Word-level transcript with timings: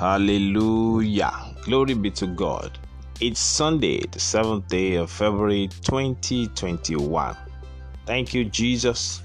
Hallelujah. 0.00 1.30
Glory 1.60 1.92
be 1.92 2.10
to 2.12 2.26
God. 2.26 2.78
It's 3.20 3.38
Sunday, 3.38 4.00
the 4.00 4.18
7th 4.18 4.66
day 4.68 4.94
of 4.94 5.10
February 5.10 5.68
2021. 5.82 7.36
Thank 8.06 8.32
you, 8.32 8.46
Jesus. 8.46 9.20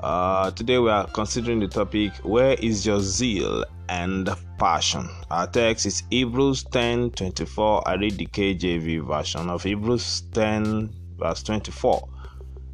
Uh, 0.00 0.50
today 0.50 0.78
we 0.78 0.90
are 0.90 1.06
considering 1.06 1.60
the 1.60 1.68
topic 1.68 2.12
Where 2.24 2.54
is 2.54 2.84
your 2.84 2.98
zeal 2.98 3.64
and 3.88 4.28
passion? 4.58 5.08
Our 5.30 5.46
text 5.46 5.86
is 5.86 6.02
Hebrews 6.10 6.64
10 6.64 7.12
24. 7.12 7.88
I 7.88 7.94
read 7.94 8.18
the 8.18 8.26
KJV 8.26 9.06
version 9.06 9.48
of 9.48 9.62
Hebrews 9.62 10.22
10, 10.32 10.90
verse 11.20 11.44
24. 11.44 12.08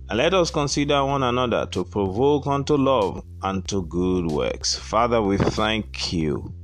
And 0.08 0.16
let 0.16 0.32
us 0.32 0.50
consider 0.50 1.04
one 1.04 1.22
another 1.22 1.66
to 1.66 1.84
provoke 1.84 2.46
unto 2.46 2.76
love 2.76 3.22
and 3.42 3.68
to 3.68 3.82
good 3.82 4.24
works. 4.30 4.74
Father, 4.74 5.20
we 5.20 5.36
thank 5.36 6.14
you. 6.14 6.54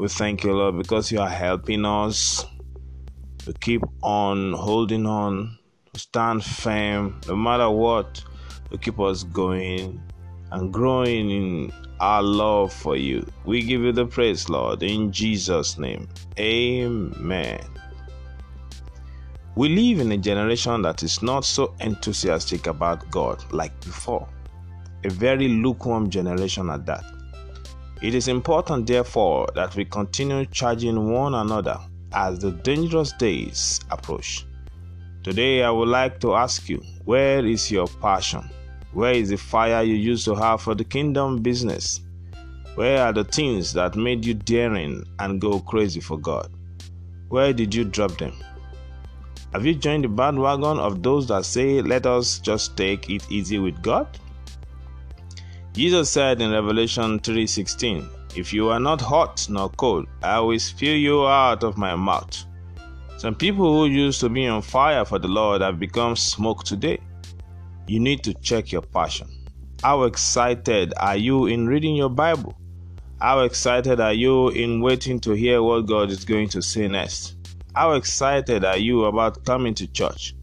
We 0.00 0.08
thank 0.08 0.44
you, 0.44 0.54
Lord, 0.54 0.78
because 0.78 1.12
you 1.12 1.20
are 1.20 1.28
helping 1.28 1.84
us 1.84 2.46
to 3.40 3.52
keep 3.52 3.82
on 4.02 4.54
holding 4.54 5.04
on, 5.04 5.58
to 5.92 6.00
stand 6.00 6.42
firm, 6.42 7.20
no 7.28 7.36
matter 7.36 7.68
what, 7.68 8.24
to 8.70 8.78
keep 8.78 8.98
us 8.98 9.24
going 9.24 10.00
and 10.52 10.72
growing 10.72 11.30
in 11.30 11.72
our 12.00 12.22
love 12.22 12.72
for 12.72 12.96
you. 12.96 13.30
We 13.44 13.60
give 13.60 13.82
you 13.82 13.92
the 13.92 14.06
praise, 14.06 14.48
Lord, 14.48 14.82
in 14.82 15.12
Jesus' 15.12 15.76
name. 15.76 16.08
Amen. 16.38 17.60
We 19.54 19.68
live 19.68 20.00
in 20.00 20.12
a 20.12 20.16
generation 20.16 20.80
that 20.80 21.02
is 21.02 21.20
not 21.20 21.44
so 21.44 21.74
enthusiastic 21.80 22.68
about 22.68 23.10
God 23.10 23.44
like 23.52 23.78
before, 23.80 24.26
a 25.04 25.10
very 25.10 25.48
lukewarm 25.48 26.08
generation 26.08 26.70
at 26.70 26.86
that. 26.86 27.04
It 28.02 28.14
is 28.14 28.28
important, 28.28 28.86
therefore, 28.86 29.48
that 29.54 29.76
we 29.76 29.84
continue 29.84 30.46
charging 30.46 31.12
one 31.12 31.34
another 31.34 31.78
as 32.12 32.38
the 32.38 32.50
dangerous 32.50 33.12
days 33.12 33.78
approach. 33.90 34.46
Today, 35.22 35.62
I 35.62 35.70
would 35.70 35.88
like 35.88 36.18
to 36.20 36.34
ask 36.34 36.66
you 36.68 36.82
where 37.04 37.44
is 37.44 37.70
your 37.70 37.86
passion? 37.86 38.48
Where 38.94 39.12
is 39.12 39.28
the 39.28 39.36
fire 39.36 39.82
you 39.82 39.94
used 39.94 40.24
to 40.24 40.34
have 40.34 40.62
for 40.62 40.74
the 40.74 40.82
kingdom 40.82 41.42
business? 41.42 42.00
Where 42.74 43.04
are 43.04 43.12
the 43.12 43.24
things 43.24 43.74
that 43.74 43.96
made 43.96 44.24
you 44.24 44.32
daring 44.32 45.04
and 45.18 45.38
go 45.38 45.60
crazy 45.60 46.00
for 46.00 46.18
God? 46.18 46.50
Where 47.28 47.52
did 47.52 47.74
you 47.74 47.84
drop 47.84 48.16
them? 48.16 48.32
Have 49.52 49.66
you 49.66 49.74
joined 49.74 50.04
the 50.04 50.08
bandwagon 50.08 50.78
of 50.78 51.02
those 51.02 51.28
that 51.28 51.44
say, 51.44 51.82
let 51.82 52.06
us 52.06 52.38
just 52.38 52.78
take 52.78 53.10
it 53.10 53.30
easy 53.30 53.58
with 53.58 53.82
God? 53.82 54.18
Jesus 55.72 56.10
said 56.10 56.42
in 56.42 56.50
Revelation 56.50 57.20
3:16, 57.20 58.08
If 58.34 58.52
you 58.52 58.70
are 58.70 58.80
not 58.80 59.00
hot 59.00 59.46
nor 59.48 59.70
cold, 59.70 60.06
I 60.20 60.40
will 60.40 60.58
spew 60.58 60.92
you 60.92 61.26
out 61.28 61.62
of 61.62 61.78
my 61.78 61.94
mouth. 61.94 62.44
Some 63.18 63.36
people 63.36 63.72
who 63.72 63.86
used 63.86 64.18
to 64.20 64.28
be 64.28 64.48
on 64.48 64.62
fire 64.62 65.04
for 65.04 65.20
the 65.20 65.28
Lord 65.28 65.62
have 65.62 65.78
become 65.78 66.16
smoke 66.16 66.64
today. 66.64 66.98
You 67.86 68.00
need 68.00 68.24
to 68.24 68.34
check 68.34 68.72
your 68.72 68.82
passion. 68.82 69.28
How 69.82 70.02
excited 70.02 70.92
are 70.96 71.16
you 71.16 71.46
in 71.46 71.68
reading 71.68 71.94
your 71.94 72.10
Bible? 72.10 72.56
How 73.20 73.40
excited 73.40 74.00
are 74.00 74.12
you 74.12 74.48
in 74.48 74.80
waiting 74.80 75.20
to 75.20 75.32
hear 75.34 75.62
what 75.62 75.86
God 75.86 76.10
is 76.10 76.24
going 76.24 76.48
to 76.48 76.62
say 76.62 76.88
next? 76.88 77.36
How 77.76 77.92
excited 77.92 78.64
are 78.64 78.78
you 78.78 79.04
about 79.04 79.44
coming 79.44 79.74
to 79.74 79.86
church? 79.86 80.34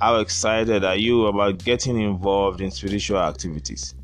How 0.00 0.18
excited 0.18 0.84
are 0.84 0.96
you 0.96 1.26
about 1.26 1.64
getting 1.64 2.00
involved 2.00 2.60
in 2.60 2.72
spiritual 2.72 3.18
activities? 3.18 3.94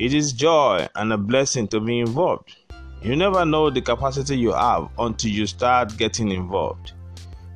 It 0.00 0.14
is 0.14 0.32
joy 0.32 0.88
and 0.94 1.12
a 1.12 1.18
blessing 1.18 1.68
to 1.68 1.78
be 1.78 1.98
involved. 1.98 2.56
You 3.02 3.16
never 3.16 3.44
know 3.44 3.68
the 3.68 3.82
capacity 3.82 4.38
you 4.38 4.50
have 4.50 4.88
until 4.98 5.30
you 5.30 5.46
start 5.46 5.98
getting 5.98 6.30
involved. 6.30 6.94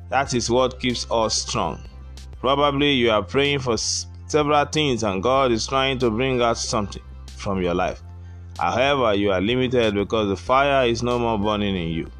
That 0.09 0.31
is 0.35 0.47
what 0.47 0.79
keeps 0.79 1.07
us 1.09 1.33
strong. 1.41 1.81
Probably 2.39 2.91
you 2.91 3.09
are 3.09 3.23
praying 3.23 3.61
for 3.61 3.77
several 3.77 4.63
things 4.65 5.01
and 5.01 5.23
God 5.23 5.51
is 5.53 5.65
trying 5.65 5.97
to 5.97 6.11
bring 6.11 6.39
out 6.39 6.59
something 6.59 7.01
from 7.35 7.63
your 7.63 7.73
life. 7.73 8.03
However, 8.59 9.15
you 9.15 9.31
are 9.31 9.41
limited 9.41 9.95
because 9.95 10.27
the 10.27 10.37
fire 10.37 10.87
is 10.87 11.01
no 11.01 11.17
more 11.17 11.39
burning 11.39 11.75
in 11.75 11.89
you. 11.89 12.11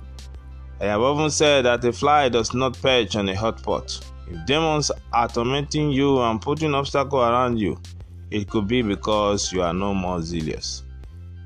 I 0.82 0.86
have 0.86 1.02
often 1.02 1.30
said 1.30 1.66
that 1.66 1.86
a 1.86 1.94
fly 1.94 2.30
does 2.30 2.52
not 2.52 2.82
perch 2.82 3.16
on 3.16 3.30
a 3.30 3.36
hot 3.36 3.62
pot. 3.62 4.04
If 4.28 4.44
demons 4.48 4.90
are 5.14 5.28
tormenting 5.28 5.92
you 5.92 6.20
and 6.20 6.42
putting 6.42 6.74
obstacles 6.74 7.22
around 7.22 7.60
you, 7.60 7.80
it 8.32 8.50
could 8.50 8.68
be 8.68 8.82
because 8.82 9.52
you 9.52 9.62
are 9.62 9.74
no 9.74 9.94
more 9.94 10.22
zealous. 10.22 10.84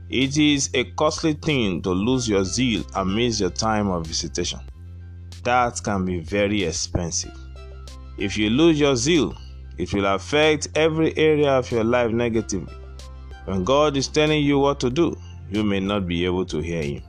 It 0.09 0.38
is 0.38 0.69
a 0.73 0.85
costly 0.91 1.34
thing 1.34 1.81
to 1.84 1.91
lose 1.91 2.28
your 2.28 2.44
zeal 2.44 2.84
and 2.95 3.16
miss 3.16 3.40
your 3.40 3.51
time 3.51 3.90
of 3.90 4.07
visitation. 4.07 4.59
That 5.44 5.81
can 5.84 6.06
be 6.06 6.19
very 6.19 6.63
expensive. 6.63 7.38
If 8.18 8.38
you 8.38 8.50
lose 8.50 8.79
your 8.79 8.95
zeal, 8.95 9.35
it 9.78 9.94
will 9.94 10.06
affect 10.06 10.68
every 10.75 11.16
area 11.18 11.51
of 11.51 11.72
your 11.72 11.84
life 11.84 12.12
negatively. 12.12 12.73
When 13.45 13.63
God 13.63 13.95
is 13.97 14.07
telling 14.07 14.44
you 14.44 14.59
what 14.59 14.79
to 14.81 14.89
do, 14.89 15.18
you 15.50 15.63
may 15.63 15.79
not 15.79 16.07
be 16.07 16.25
able 16.25 16.45
to 16.47 16.59
hear 16.59 16.84
Him. 16.84 17.03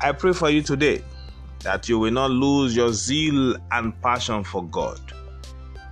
I 0.00 0.12
pray 0.12 0.32
for 0.32 0.50
you 0.50 0.62
today 0.62 1.02
that 1.60 1.88
you 1.88 1.98
will 1.98 2.10
not 2.10 2.30
lose 2.30 2.74
your 2.74 2.92
zeal 2.92 3.56
and 3.70 4.00
passion 4.02 4.42
for 4.42 4.64
God. 4.64 5.00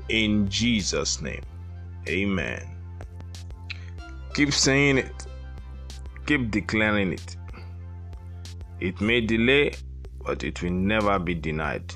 In 0.09 0.49
Jesus' 0.49 1.22
name, 1.22 1.43
amen. 2.09 2.66
Keep 4.34 4.52
saying 4.52 4.98
it, 4.98 5.26
keep 6.24 6.50
declaring 6.50 7.12
it. 7.12 7.36
It 8.80 9.00
may 9.00 9.20
delay, 9.20 9.72
but 10.24 10.44
it 10.44 10.62
will 10.62 10.70
never 10.70 11.18
be 11.18 11.34
denied. 11.34 11.92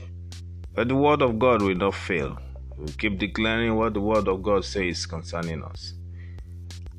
But 0.74 0.88
the 0.88 0.96
word 0.96 1.22
of 1.22 1.38
God 1.38 1.62
will 1.62 1.76
not 1.76 1.94
fail. 1.94 2.36
We 2.76 2.90
keep 2.92 3.18
declaring 3.18 3.76
what 3.76 3.94
the 3.94 4.00
word 4.00 4.26
of 4.26 4.42
God 4.42 4.64
says 4.64 5.06
concerning 5.06 5.62
us. 5.62 5.94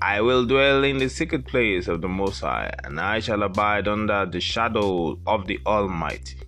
I 0.01 0.21
will 0.21 0.45
dwell 0.45 0.83
in 0.85 0.97
the 0.97 1.09
secret 1.09 1.45
place 1.45 1.87
of 1.87 2.01
the 2.01 2.07
Most 2.07 2.39
High, 2.39 2.73
and 2.83 2.99
I 2.99 3.19
shall 3.19 3.43
abide 3.43 3.87
under 3.87 4.25
the 4.25 4.39
shadow 4.39 5.19
of 5.27 5.47
the 5.47 5.59
Almighty. 5.65 6.39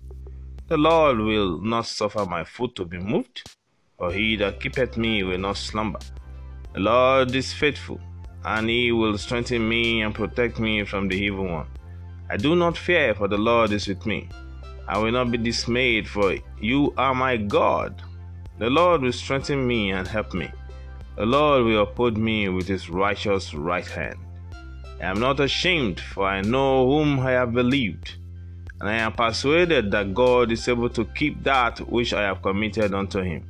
The 0.68 0.78
Lord 0.78 1.18
will 1.18 1.60
not 1.60 1.86
suffer 1.86 2.24
my 2.24 2.44
foot 2.44 2.74
to 2.76 2.84
be 2.84 2.98
moved, 2.98 3.42
for 3.98 4.12
he 4.12 4.36
that 4.36 4.60
keepeth 4.60 4.96
me 4.96 5.22
will 5.24 5.38
not 5.38 5.56
slumber. 5.58 5.98
The 6.72 6.80
Lord 6.80 7.34
is 7.34 7.52
faithful, 7.52 8.00
and 8.44 8.68
he 8.68 8.92
will 8.92 9.16
strengthen 9.18 9.68
me 9.68 10.02
and 10.02 10.14
protect 10.14 10.58
me 10.58 10.84
from 10.84 11.08
the 11.08 11.16
evil 11.16 11.46
one. 11.46 11.66
I 12.30 12.36
do 12.36 12.54
not 12.54 12.76
fear, 12.76 13.14
for 13.14 13.28
the 13.28 13.38
Lord 13.38 13.72
is 13.72 13.88
with 13.88 14.04
me. 14.06 14.28
I 14.86 14.98
will 14.98 15.12
not 15.12 15.30
be 15.30 15.38
dismayed, 15.38 16.08
for 16.08 16.34
you 16.60 16.94
are 16.96 17.14
my 17.14 17.36
God. 17.36 18.02
The 18.58 18.70
Lord 18.70 19.02
will 19.02 19.12
strengthen 19.12 19.66
me 19.66 19.92
and 19.92 20.06
help 20.06 20.34
me. 20.34 20.50
The 21.16 21.26
Lord 21.26 21.64
will 21.64 21.82
uphold 21.82 22.16
me 22.16 22.48
with 22.48 22.68
his 22.68 22.88
righteous 22.88 23.54
right 23.54 23.86
hand. 23.86 24.18
I 25.00 25.06
am 25.06 25.20
not 25.20 25.40
ashamed, 25.40 26.00
for 26.00 26.26
I 26.26 26.40
know 26.40 26.86
whom 26.88 27.20
I 27.20 27.32
have 27.32 27.52
believed 27.52 28.16
and 28.80 28.88
I 28.88 28.94
am 28.94 29.12
persuaded 29.12 29.90
that 29.90 30.14
God 30.14 30.52
is 30.52 30.68
able 30.68 30.88
to 30.90 31.04
keep 31.04 31.42
that 31.42 31.78
which 31.90 32.12
I 32.12 32.22
have 32.22 32.42
committed 32.42 32.94
unto 32.94 33.20
him. 33.20 33.44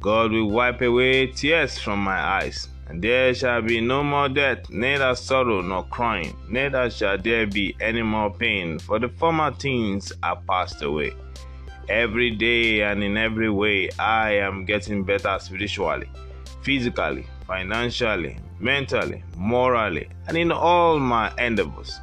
God 0.00 0.32
will 0.32 0.50
wipe 0.50 0.80
away 0.80 1.26
tears 1.28 1.78
from 1.78 1.98
my 1.98 2.18
eyes, 2.18 2.68
and 2.88 3.02
there 3.02 3.34
shall 3.34 3.62
be 3.62 3.80
no 3.80 4.02
more 4.02 4.28
death, 4.28 4.68
neither 4.70 5.14
sorrow 5.14 5.60
nor 5.62 5.84
crying, 5.84 6.36
neither 6.48 6.90
shall 6.90 7.18
there 7.18 7.46
be 7.46 7.74
any 7.80 8.02
more 8.02 8.30
pain, 8.30 8.78
for 8.78 8.98
the 8.98 9.08
former 9.08 9.52
things 9.52 10.12
are 10.22 10.40
passed 10.48 10.82
away. 10.82 11.12
Every 11.88 12.30
day 12.30 12.82
and 12.82 13.02
in 13.02 13.16
every 13.16 13.50
way, 13.50 13.90
I 13.98 14.32
am 14.32 14.64
getting 14.64 15.04
better 15.04 15.36
spiritually, 15.38 16.08
physically, 16.62 17.26
financially, 17.46 18.38
mentally, 18.58 19.22
morally, 19.36 20.08
and 20.28 20.36
in 20.36 20.50
all 20.52 20.98
my 20.98 21.32
endeavors. 21.38 22.00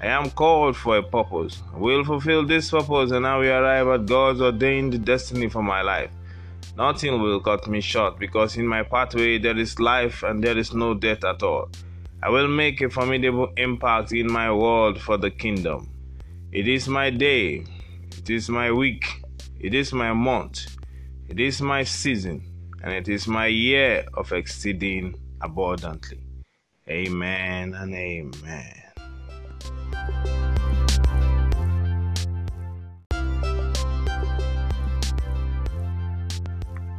I 0.00 0.08
am 0.08 0.30
called 0.30 0.76
for 0.76 0.98
a 0.98 1.02
purpose. 1.02 1.62
I 1.74 1.78
will 1.78 2.04
fulfill 2.04 2.44
this 2.44 2.70
purpose 2.70 3.10
and 3.12 3.26
I 3.26 3.38
will 3.38 3.50
arrive 3.50 3.88
at 3.88 4.06
God's 4.06 4.42
ordained 4.42 5.02
destiny 5.04 5.48
for 5.48 5.62
my 5.62 5.80
life. 5.80 6.10
Nothing 6.76 7.22
will 7.22 7.40
cut 7.40 7.68
me 7.68 7.80
short 7.80 8.18
because 8.18 8.56
in 8.56 8.66
my 8.66 8.82
pathway 8.82 9.38
there 9.38 9.56
is 9.56 9.78
life 9.78 10.24
and 10.24 10.42
there 10.42 10.58
is 10.58 10.74
no 10.74 10.92
death 10.94 11.22
at 11.24 11.42
all. 11.42 11.68
I 12.20 12.30
will 12.30 12.48
make 12.48 12.80
a 12.80 12.90
formidable 12.90 13.52
impact 13.56 14.12
in 14.12 14.32
my 14.32 14.50
world 14.50 15.00
for 15.00 15.16
the 15.16 15.30
kingdom. 15.30 15.88
It 16.50 16.66
is 16.66 16.88
my 16.88 17.10
day. 17.10 17.64
It 18.16 18.30
is 18.30 18.48
my 18.48 18.72
week. 18.72 19.06
It 19.60 19.74
is 19.74 19.92
my 19.92 20.12
month. 20.12 20.76
It 21.28 21.38
is 21.38 21.60
my 21.60 21.84
season. 21.84 22.42
And 22.82 22.92
it 22.92 23.08
is 23.08 23.28
my 23.28 23.46
year 23.46 24.06
of 24.14 24.32
exceeding 24.32 25.14
abundantly. 25.40 26.20
Amen 26.88 27.74
and 27.74 27.94
amen. 27.94 28.83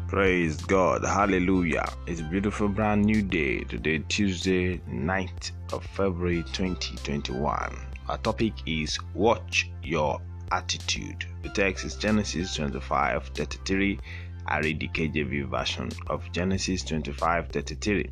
Praise 0.08 0.58
God. 0.58 1.04
Hallelujah. 1.04 1.84
It's 2.06 2.22
a 2.22 2.24
beautiful 2.24 2.70
brand 2.70 3.06
new 3.06 3.24
day. 3.24 3.64
Today, 3.64 4.04
Tuesday, 4.08 4.78
9th 4.88 5.52
of 5.74 5.84
February 5.84 6.44
2021. 6.54 7.76
Our 8.08 8.18
topic 8.20 8.54
is 8.68 9.00
Watch 9.16 9.68
Your 9.82 10.22
Attitude. 10.52 11.26
The 11.42 11.50
text 11.50 11.86
is 11.86 11.96
Genesis 11.96 12.54
25 12.54 13.30
33. 13.30 14.00
I 14.46 14.60
read 14.60 14.80
the 14.80 14.90
KJV 14.90 15.50
version 15.50 15.90
of 16.06 16.32
Genesis 16.32 16.84
25 16.84 17.50
33. 17.50 18.08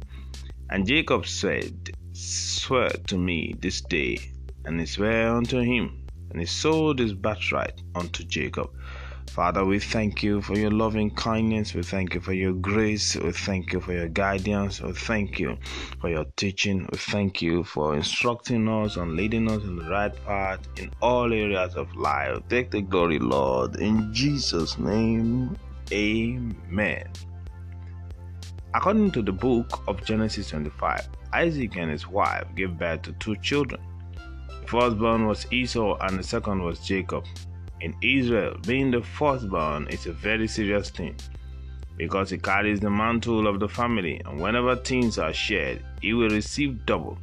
And 0.72 0.88
Jacob 0.88 1.28
said, 1.28 1.92
Swear 2.14 2.90
to 3.06 3.18
me 3.20 3.54
this 3.60 3.82
day, 3.82 4.18
and 4.66 4.80
he 4.80 4.88
sware 4.88 5.30
unto 5.30 5.60
him, 5.60 6.08
and 6.32 6.40
he 6.40 6.48
sold 6.48 6.98
his 6.98 7.14
birthright 7.14 7.80
unto 7.94 8.24
Jacob. 8.24 8.72
Father, 9.34 9.66
we 9.66 9.80
thank 9.80 10.22
you 10.22 10.44
for 10.44 10.56
your 10.56 10.70
loving 10.70 11.10
kindness. 11.10 11.74
We 11.74 11.82
thank 11.82 12.14
you 12.14 12.22
for 12.22 12.34
your 12.34 12.54
grace. 12.54 13.16
We 13.16 13.32
thank 13.32 13.74
you 13.74 13.80
for 13.80 13.92
your 13.92 14.08
guidance. 14.08 14.80
We 14.80 14.92
thank 14.92 15.40
you 15.40 15.58
for 16.00 16.08
your 16.08 16.26
teaching. 16.36 16.88
We 16.92 17.00
thank 17.00 17.42
you 17.42 17.64
for 17.64 17.96
instructing 17.96 18.68
us 18.70 18.96
and 18.96 19.16
leading 19.16 19.50
us 19.50 19.64
in 19.64 19.78
the 19.78 19.90
right 19.90 20.14
path 20.24 20.60
in 20.78 20.92
all 21.02 21.34
areas 21.34 21.74
of 21.74 21.92
life. 21.96 22.44
Take 22.48 22.70
the 22.70 22.82
glory, 22.82 23.18
Lord. 23.18 23.78
In 23.78 24.14
Jesus' 24.14 24.78
name, 24.78 25.58
amen. 25.92 27.08
According 28.76 29.10
to 29.14 29.24
the 29.24 29.34
book 29.34 29.82
of 29.88 30.06
Genesis 30.06 30.50
25, 30.50 31.10
Isaac 31.34 31.76
and 31.78 31.90
his 31.90 32.08
wife 32.08 32.46
gave 32.56 32.78
birth 32.78 33.02
to 33.02 33.14
two 33.14 33.36
children. 33.38 33.82
The 34.62 34.68
firstborn 34.68 35.26
was 35.26 35.52
Esau, 35.52 35.98
and 36.02 36.20
the 36.20 36.24
second 36.24 36.62
was 36.62 36.82
Jacob. 36.82 37.26
In 37.84 37.94
Israel, 38.02 38.56
being 38.66 38.92
the 38.92 39.02
firstborn 39.02 39.90
is 39.90 40.06
a 40.06 40.14
very 40.14 40.48
serious 40.48 40.90
thing 40.90 41.18
because 41.98 42.30
he 42.30 42.38
carries 42.38 42.80
the 42.80 42.90
mantle 42.90 43.46
of 43.46 43.60
the 43.60 43.68
family, 43.68 44.22
and 44.24 44.40
whenever 44.40 44.78
things 44.78 45.20
are 45.20 45.34
shared, 45.34 45.84
he 46.02 46.14
will 46.14 46.30
receive 46.30 46.86
double. 46.86 47.18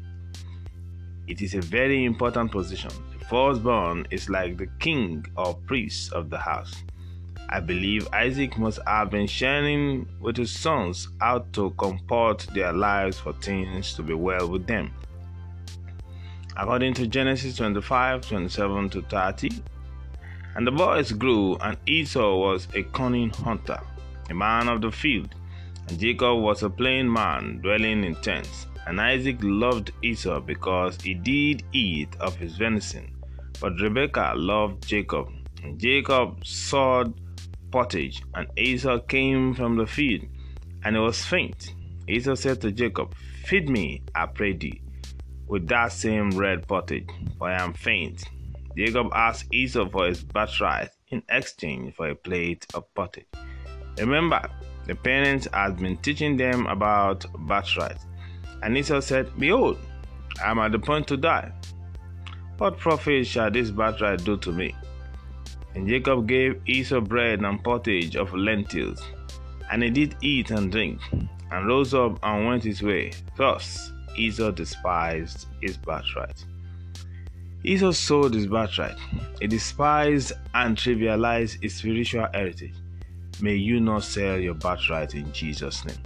It 1.27 1.41
is 1.41 1.55
a 1.55 1.62
very 1.62 2.05
important 2.05 2.53
position. 2.53 2.91
The 3.19 3.25
firstborn 3.25 4.07
is 4.11 4.29
like 4.29 4.59
the 4.59 4.67
king 4.81 5.25
or 5.35 5.55
priest 5.67 6.12
of 6.12 6.29
the 6.29 6.37
house. 6.37 6.85
I 7.49 7.61
believe 7.61 8.07
Isaac 8.12 8.59
must 8.59 8.81
have 8.87 9.11
been 9.11 9.27
sharing 9.27 10.07
with 10.21 10.37
his 10.37 10.51
sons 10.51 11.09
how 11.23 11.39
to 11.55 11.71
comport 11.79 12.47
their 12.53 12.75
lives 12.75 13.19
for 13.19 13.33
things 13.33 13.95
to 13.95 14.03
be 14.03 14.12
well 14.12 14.47
with 14.47 14.67
them. 14.67 14.93
According 16.55 16.93
to 16.95 17.07
Genesis 17.07 17.57
25 17.57 18.29
27 18.29 18.91
to 18.91 19.01
30, 19.01 19.51
and 20.55 20.67
the 20.67 20.73
boys 20.73 21.12
grew, 21.12 21.56
and 21.56 21.76
Esau 21.87 22.37
was 22.37 22.69
a 22.75 22.82
cunning 22.82 23.31
hunter, 23.31 23.81
a 24.29 24.35
man 24.35 24.69
of 24.69 24.81
the 24.81 24.91
field, 24.91 25.35
and 25.88 25.99
Jacob 25.99 26.41
was 26.41 26.62
a 26.62 26.70
plain 26.70 27.12
man 27.12 27.61
dwelling 27.62 28.05
in 28.05 28.14
tents. 28.17 28.67
And 28.87 29.00
Isaac 29.00 29.37
loved 29.43 29.93
Esau 30.02 30.41
because 30.41 31.00
he 31.00 31.14
did 31.14 31.62
eat 31.73 32.08
of 32.19 32.37
his 32.37 32.56
venison, 32.56 33.14
but 33.61 33.79
Rebekah 33.81 34.32
loved 34.37 34.87
Jacob. 34.87 35.29
And 35.62 35.79
Jacob 35.79 36.44
sawed 36.44 37.14
pottage, 37.70 38.23
and 38.35 38.49
Esau 38.56 38.99
came 39.00 39.55
from 39.55 39.76
the 39.76 39.87
field, 39.87 40.25
and 40.85 40.97
he 40.97 41.00
was 41.00 41.25
faint. 41.25 41.75
Esau 42.08 42.35
said 42.35 42.61
to 42.62 42.73
Jacob, 42.73 43.14
Feed 43.44 43.69
me, 43.69 44.02
I 44.14 44.26
pray 44.26 44.55
thee, 44.55 44.81
with 45.47 45.69
that 45.69 45.93
same 45.93 46.31
red 46.31 46.67
pottage, 46.67 47.08
for 47.38 47.49
I 47.49 47.62
am 47.62 47.75
faint. 47.75 48.25
Jacob 48.77 49.09
asked 49.15 49.53
Esau 49.53 49.89
for 49.89 50.07
his 50.07 50.23
birthright 50.23 50.91
in 51.09 51.23
exchange 51.29 51.95
for 51.95 52.09
a 52.09 52.15
plate 52.15 52.67
of 52.75 52.93
pottage. 52.95 53.27
Remember, 53.99 54.49
the 54.87 54.95
parents 54.95 55.49
had 55.53 55.77
been 55.77 55.97
teaching 55.99 56.37
them 56.37 56.67
about 56.67 57.27
birthright. 57.47 57.99
And 58.63 58.77
Esau 58.77 59.01
said, 59.01 59.31
Behold, 59.39 59.79
I 60.45 60.51
am 60.51 60.59
at 60.59 60.73
the 60.73 60.79
point 60.79 61.07
to 61.09 61.17
die. 61.17 61.53
What 62.59 62.79
profit 62.79 63.27
shall 63.27 63.51
this 63.51 63.71
birthright 63.71 64.25
do 64.25 64.37
to 64.39 64.53
me? 64.53 64.75
And 65.75 65.89
Jacob 65.89 66.27
gave 66.27 66.61
Esau 66.67 67.01
bread 67.01 67.41
and 67.41 67.63
pottage 67.63 68.17
of 68.17 68.35
lentils, 68.35 69.03
and 69.71 69.83
he 69.83 69.91
did 69.91 70.17
eat 70.21 70.51
and 70.51 70.71
drink, 70.71 71.01
and 71.51 71.67
rose 71.67 71.95
up 71.95 72.19
and 72.23 72.47
went 72.47 72.65
his 72.65 72.83
way. 72.83 73.13
Thus 73.37 73.93
Esau 74.17 74.51
despised 74.51 75.47
his 75.63 75.77
birthright. 75.77 76.45
Esau 77.62 77.93
sold 77.93 78.35
his 78.35 78.47
birthright. 78.47 78.97
He 79.41 79.47
despised 79.47 80.33
and 80.55 80.77
trivialized 80.77 81.62
his 81.62 81.75
spiritual 81.75 82.27
heritage. 82.33 82.75
May 83.43 83.57
you 83.57 83.81
not 83.81 84.05
sell 84.05 84.39
your 84.39 84.55
birthright 84.55 85.15
in 85.15 85.31
Jesus' 85.33 85.85
name. 85.85 85.99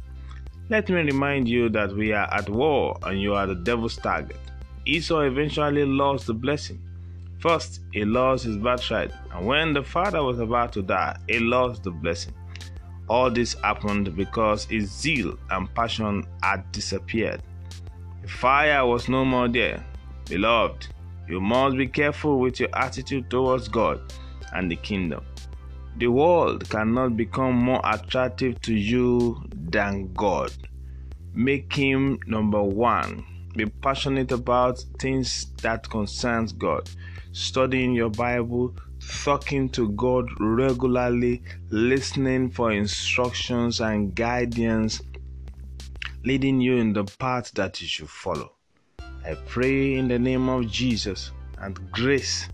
Let 0.68 0.88
me 0.88 0.96
remind 0.96 1.48
you 1.48 1.68
that 1.70 1.94
we 1.94 2.12
are 2.12 2.32
at 2.32 2.48
war 2.48 2.98
and 3.02 3.20
you 3.20 3.34
are 3.34 3.46
the 3.46 3.54
devil's 3.54 3.96
target. 3.96 4.38
Esau 4.86 5.20
eventually 5.20 5.84
lost 5.84 6.26
the 6.26 6.34
blessing. 6.34 6.80
First, 7.38 7.80
he 7.92 8.04
lost 8.04 8.44
his 8.44 8.56
birthright, 8.56 9.12
and 9.32 9.46
when 9.46 9.74
the 9.74 9.82
father 9.82 10.22
was 10.22 10.38
about 10.38 10.72
to 10.72 10.82
die, 10.82 11.16
he 11.28 11.38
lost 11.38 11.82
the 11.82 11.90
blessing. 11.90 12.32
All 13.08 13.30
this 13.30 13.54
happened 13.54 14.16
because 14.16 14.64
his 14.64 14.90
zeal 14.90 15.38
and 15.50 15.72
passion 15.74 16.26
had 16.42 16.70
disappeared. 16.72 17.42
The 18.22 18.28
fire 18.28 18.86
was 18.86 19.08
no 19.10 19.26
more 19.26 19.48
there. 19.48 19.84
Beloved, 20.24 20.88
you 21.26 21.40
must 21.40 21.76
be 21.76 21.86
careful 21.86 22.38
with 22.38 22.60
your 22.60 22.68
attitude 22.74 23.30
towards 23.30 23.68
God 23.68 24.00
and 24.52 24.70
the 24.70 24.76
kingdom. 24.76 25.24
The 25.96 26.08
world 26.08 26.68
cannot 26.68 27.16
become 27.16 27.54
more 27.54 27.80
attractive 27.84 28.60
to 28.62 28.74
you 28.74 29.42
than 29.52 30.12
God. 30.12 30.52
Make 31.32 31.72
him 31.72 32.18
number 32.26 32.62
one. 32.62 33.24
Be 33.56 33.66
passionate 33.66 34.32
about 34.32 34.84
things 34.98 35.46
that 35.62 35.88
concerns 35.88 36.52
God. 36.52 36.90
Studying 37.32 37.92
your 37.94 38.10
Bible, 38.10 38.76
talking 39.24 39.68
to 39.70 39.90
God 39.90 40.26
regularly, 40.40 41.42
listening 41.70 42.50
for 42.50 42.72
instructions 42.72 43.80
and 43.80 44.14
guidance, 44.14 45.00
leading 46.24 46.60
you 46.60 46.76
in 46.76 46.92
the 46.92 47.04
path 47.04 47.52
that 47.54 47.80
you 47.80 47.86
should 47.86 48.10
follow. 48.10 48.53
I 49.26 49.34
pray 49.46 49.94
in 49.94 50.08
the 50.08 50.18
name 50.18 50.50
of 50.50 50.70
Jesus 50.70 51.32
and 51.58 51.90
grace 51.90 52.48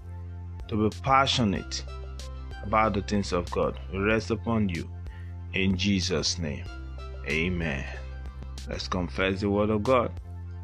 to 0.68 0.88
be 0.88 0.96
passionate 1.02 1.84
about 2.62 2.94
the 2.94 3.02
things 3.02 3.32
of 3.32 3.50
God 3.50 3.76
rest 3.92 4.30
upon 4.30 4.68
you 4.68 4.88
in 5.52 5.76
Jesus' 5.76 6.38
name. 6.38 6.64
Amen. 7.26 7.84
Let's 8.68 8.86
confess 8.86 9.40
the 9.40 9.50
word 9.50 9.70
of 9.70 9.82
God. 9.82 10.12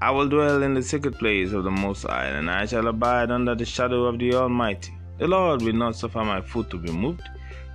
I 0.00 0.12
will 0.12 0.28
dwell 0.28 0.62
in 0.62 0.74
the 0.74 0.82
secret 0.82 1.18
place 1.18 1.52
of 1.52 1.64
the 1.64 1.70
Most 1.72 2.04
High, 2.04 2.26
and 2.26 2.48
I 2.50 2.66
shall 2.66 2.86
abide 2.86 3.32
under 3.32 3.56
the 3.56 3.64
shadow 3.64 4.04
of 4.04 4.18
the 4.20 4.34
Almighty. 4.34 4.96
The 5.18 5.26
Lord 5.26 5.62
will 5.62 5.72
not 5.72 5.96
suffer 5.96 6.22
my 6.22 6.40
foot 6.40 6.70
to 6.70 6.78
be 6.78 6.92
moved, 6.92 7.28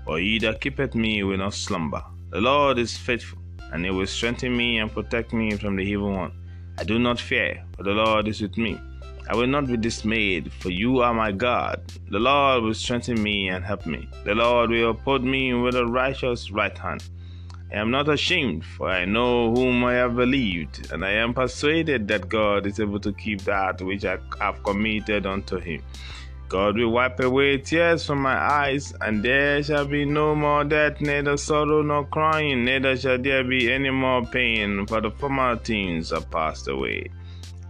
for 0.06 0.20
he 0.20 0.40
that 0.40 0.62
keepeth 0.62 0.96
me 0.96 1.24
will 1.24 1.40
not 1.40 1.54
slumber. 1.54 2.02
The 2.30 2.40
Lord 2.40 2.78
is 2.78 2.96
faithful, 2.96 3.40
and 3.74 3.84
he 3.84 3.92
will 3.92 4.08
strengthen 4.08 4.56
me 4.56 4.78
and 4.78 4.90
protect 4.90 5.34
me 5.34 5.58
from 5.58 5.76
the 5.76 5.84
evil 5.84 6.12
one. 6.12 6.32
I 6.78 6.84
do 6.84 6.98
not 7.00 7.20
fear, 7.20 7.64
for 7.76 7.84
the 7.84 7.92
Lord 7.92 8.28
is 8.28 8.42
with 8.42 8.58
me. 8.58 8.80
I 9.30 9.36
will 9.36 9.48
not 9.48 9.68
be 9.68 9.78
dismayed, 9.78 10.52
for 10.52 10.70
you 10.70 11.00
are 11.02 11.14
my 11.14 11.32
God. 11.32 11.82
The 12.10 12.20
Lord 12.20 12.64
will 12.64 12.74
strengthen 12.74 13.22
me 13.22 13.50
and 13.50 13.64
help 13.64 13.86
me. 13.86 14.10
The 14.26 14.36
Lord 14.36 14.72
will 14.72 14.90
uphold 14.92 15.24
me 15.24 15.54
with 15.54 15.76
a 15.76 15.86
righteous 15.86 16.52
right 16.52 16.78
hand. 16.78 17.04
I 17.72 17.78
am 17.78 17.92
not 17.92 18.10
ashamed, 18.10 18.66
for 18.66 18.90
I 18.90 19.06
know 19.06 19.54
whom 19.54 19.86
I 19.86 19.94
have 19.94 20.16
believed, 20.16 20.92
and 20.92 21.06
I 21.06 21.12
am 21.12 21.34
persuaded 21.34 22.08
that 22.10 22.28
God 22.28 22.66
is 22.66 22.80
able 22.80 23.00
to 23.00 23.14
keep 23.14 23.42
that 23.44 23.82
which 23.82 24.04
I 24.04 24.18
have 24.40 24.62
committed 24.64 25.26
unto 25.26 25.58
him. 25.58 25.82
God 26.52 26.78
will 26.78 26.90
wipe 26.92 27.22
away 27.22 27.60
tears 27.60 28.06
from 28.06 28.22
my 28.22 28.36
eyes, 28.36 28.94
and 29.00 29.24
there 29.24 29.64
shall 29.64 29.86
be 29.86 30.04
no 30.04 30.36
more 30.36 30.66
death, 30.66 31.00
neither 31.00 31.38
sorrow 31.38 31.82
nor 31.82 32.04
crying, 32.04 32.66
neither 32.66 32.98
shall 32.98 33.18
there 33.18 33.46
be 33.46 33.72
any 33.72 33.90
more 33.90 34.26
pain, 34.26 34.86
for 34.86 35.00
the 35.00 35.12
former 35.12 35.56
things 35.56 36.12
are 36.12 36.20
passed 36.20 36.68
away. 36.68 37.08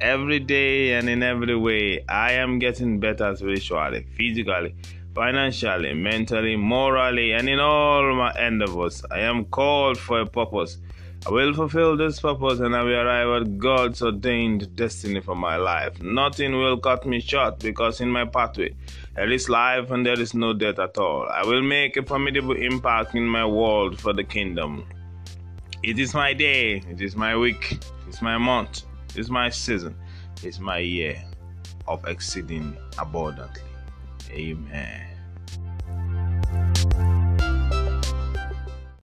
Every 0.01 0.39
day 0.39 0.93
and 0.93 1.07
in 1.07 1.21
every 1.21 1.55
way, 1.55 2.03
I 2.09 2.31
am 2.31 2.57
getting 2.57 2.99
better 2.99 3.35
spiritually, 3.35 4.07
physically, 4.17 4.73
financially, 5.13 5.93
mentally, 5.93 6.55
morally, 6.55 7.33
and 7.33 7.47
in 7.47 7.59
all 7.59 8.15
my 8.15 8.33
endeavors. 8.47 9.03
I 9.11 9.19
am 9.19 9.45
called 9.45 9.99
for 9.99 10.21
a 10.21 10.25
purpose. 10.25 10.79
I 11.23 11.29
will 11.29 11.53
fulfill 11.53 11.95
this 11.95 12.19
purpose 12.19 12.59
and 12.61 12.75
I 12.75 12.81
will 12.81 12.95
arrive 12.95 13.43
at 13.43 13.59
God's 13.59 14.01
ordained 14.01 14.75
destiny 14.75 15.19
for 15.19 15.35
my 15.35 15.55
life. 15.55 16.01
Nothing 16.01 16.53
will 16.53 16.79
cut 16.79 17.05
me 17.05 17.19
short 17.19 17.59
because 17.59 18.01
in 18.01 18.09
my 18.09 18.25
pathway 18.25 18.73
there 19.13 19.31
is 19.31 19.47
life 19.47 19.91
and 19.91 20.03
there 20.03 20.19
is 20.19 20.33
no 20.33 20.53
death 20.53 20.79
at 20.79 20.97
all. 20.97 21.27
I 21.29 21.45
will 21.45 21.61
make 21.61 21.95
a 21.95 22.03
formidable 22.03 22.55
impact 22.55 23.13
in 23.13 23.27
my 23.27 23.45
world 23.45 23.99
for 23.99 24.13
the 24.13 24.23
kingdom. 24.23 24.83
It 25.83 25.99
is 25.99 26.15
my 26.15 26.33
day, 26.33 26.81
it 26.89 27.01
is 27.01 27.15
my 27.15 27.37
week, 27.37 27.73
it 27.73 28.09
is 28.09 28.21
my 28.23 28.39
month, 28.39 28.83
it 29.09 29.19
is 29.19 29.29
my 29.29 29.51
season, 29.51 29.95
it 30.37 30.45
is 30.45 30.59
my 30.59 30.79
year 30.79 31.23
of 31.87 32.03
exceeding 32.07 32.75
abundantly. 32.97 33.61
Amen. 34.31 35.10